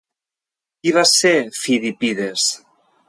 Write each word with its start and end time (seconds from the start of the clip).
Qui 0.79 0.93
va 0.95 1.03
ser 1.11 1.33
Fidipides? 1.59 2.47